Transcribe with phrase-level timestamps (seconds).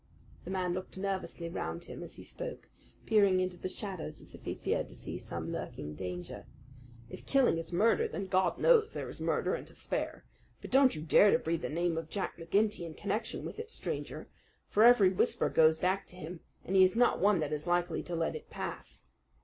[0.45, 2.67] The man looked nervously round him as he spoke,
[3.05, 6.47] peering into the shadows as if he feared to see some lurking danger.
[7.11, 10.25] "If killing is murder, then God knows there is murder and to spare.
[10.59, 13.69] But don't you dare to breathe the name of Jack McGinty in connection with it,
[13.69, 14.27] stranger;
[14.69, 18.01] for every whisper goes back to him, and he is not one that is likely
[18.01, 19.03] to let it pass.